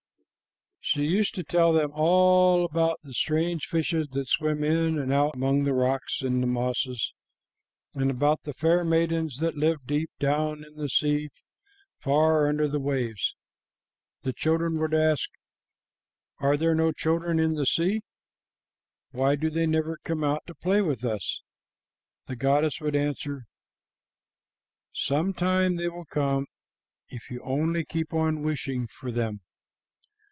She 0.83 1.03
used 1.05 1.35
to 1.35 1.43
tell 1.43 1.71
them 1.71 1.91
all 1.93 2.65
about 2.65 2.99
the 3.03 3.13
strange 3.13 3.67
fishes 3.67 4.09
that 4.11 4.27
swim 4.27 4.61
in 4.63 4.97
and 4.99 5.13
out 5.13 5.35
among 5.35 5.63
the 5.63 5.73
rocks 5.75 6.21
and 6.21 6.41
the 6.43 6.47
mosses, 6.47 7.13
and 7.93 8.09
about 8.11 8.41
the 8.43 8.53
fair 8.55 8.83
maidens 8.83 9.37
that 9.37 9.55
live 9.55 9.85
deep 9.85 10.09
down 10.19 10.65
in 10.65 10.75
the 10.75 10.89
sea 10.89 11.29
far 11.99 12.49
under 12.49 12.67
the 12.67 12.79
waves. 12.79 13.35
The 14.23 14.33
children 14.33 14.79
would 14.79 14.93
ask, 14.93 15.29
'Are 16.39 16.57
there 16.57 16.75
no 16.75 16.91
children 16.91 17.39
in 17.39 17.53
the 17.53 17.67
sea? 17.67 18.01
Why 19.11 19.35
do 19.35 19.49
they 19.51 19.67
never 19.67 19.97
come 20.03 20.23
out 20.25 20.41
to 20.47 20.55
play 20.55 20.81
with 20.81 21.05
us?' 21.05 21.41
The 22.25 22.35
goddess 22.35 22.81
would 22.81 22.95
answer, 22.97 23.45
'Some 24.93 25.31
time 25.33 25.75
they 25.77 25.87
will 25.87 26.05
come, 26.09 26.47
if 27.07 27.29
you 27.29 27.39
only 27.43 27.85
keep 27.85 28.13
on 28.13 28.41
wishing 28.41 28.87
for 28.87 29.09
them. 29.11 29.39